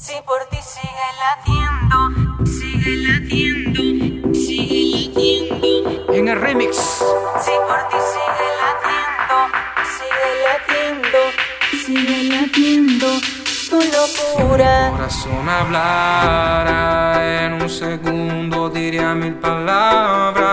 Si 0.00 0.14
por 0.24 0.38
ti 0.48 0.58
sigue 0.62 1.08
latiendo, 1.24 2.46
sigue 2.46 2.94
latiendo, 3.08 3.80
sigue 4.32 5.08
latiendo. 5.10 6.12
En 6.12 6.28
el 6.28 6.40
remix. 6.40 6.76
Si 6.76 7.50
por 7.66 7.80
ti 7.88 7.96
sigue 8.12 8.48
latiendo, 8.62 9.36
sigue 9.96 10.30
latiendo, 10.46 11.18
sigue 11.84 12.18
latiendo. 12.30 13.08
Con 13.70 13.84
locura. 13.90 14.90
corazón 14.92 15.48
hablara 15.48 17.44
en 17.44 17.54
un 17.54 17.68
segundo 17.68 18.70
diría 18.70 19.14
mil 19.14 19.34
palabras. 19.34 20.47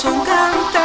Corazón 0.00 0.24
cantara, 0.24 0.77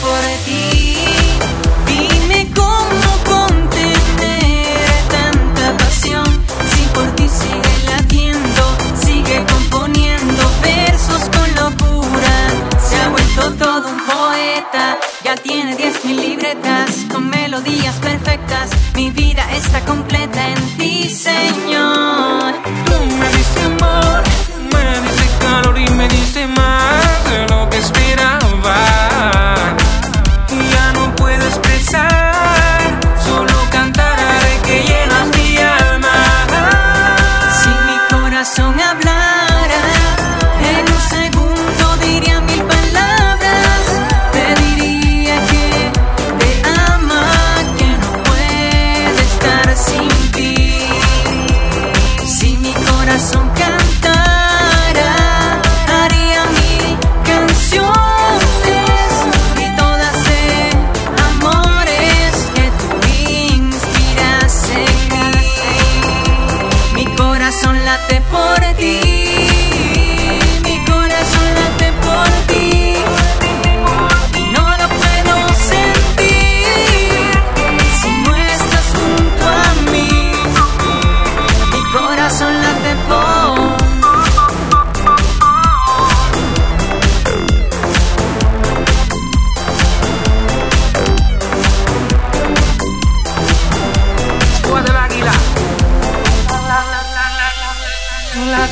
por 0.00 0.20
ti. 0.44 0.96
Dime 1.86 2.48
cómo 2.54 3.08
contener 3.24 4.86
tanta 5.08 5.76
pasión. 5.76 6.26
Si 6.72 6.82
por 6.94 7.06
ti 7.16 7.28
sigue 7.28 7.74
latiendo, 7.90 8.62
sigue 9.04 9.44
componiendo 9.52 10.42
versos 10.62 11.22
con 11.34 11.48
locura. 11.62 12.34
Se 12.88 12.96
ha 13.00 13.08
vuelto 13.08 13.52
todo 13.64 13.88
un 13.88 14.00
poeta. 14.06 14.98
Ya 15.24 15.34
tiene 15.36 15.76
diez 15.76 16.04
mil 16.04 16.16
libretas 16.20 16.90
con 17.10 17.28
melodías 17.28 17.94
perfectas. 17.96 18.61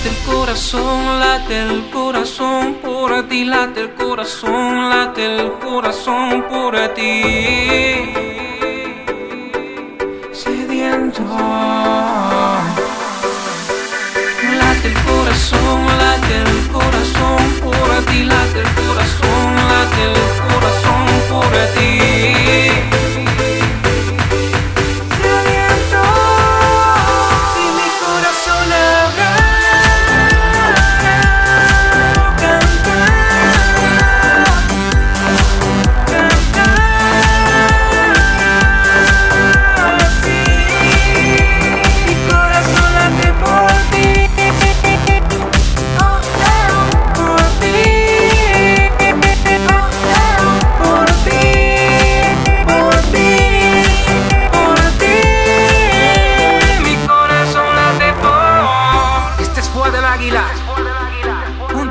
Late 0.02 0.16
el 0.16 0.24
corazón, 0.24 1.20
late 1.20 1.60
el 1.60 1.90
corazón 1.90 2.78
por 2.82 3.28
ti, 3.28 3.44
late 3.44 3.82
el 3.82 3.94
corazón, 3.94 4.88
late 4.88 5.26
el 5.26 5.52
corazón 5.58 6.46
por 6.48 6.74
ti. 6.94 8.08
Sediento. 10.32 11.22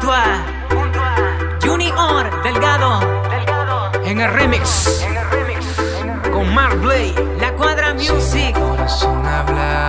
junto 0.09 0.99
a 0.99 1.59
Junior 1.61 2.41
Delgado, 2.41 2.99
Delgado 3.29 3.91
en 4.03 4.19
el 4.19 4.33
remix, 4.33 5.03
en 5.03 5.15
el 5.15 5.29
remix, 5.29 5.79
en 6.01 6.09
el 6.09 6.15
remix. 6.15 6.29
con 6.31 6.53
Mark 6.53 6.79
Blade, 6.81 7.37
La 7.39 7.53
Cuadra 7.53 7.93
Music. 7.93 8.19
Sin 8.19 8.53
corazón 8.53 9.23
hablar. 9.27 9.88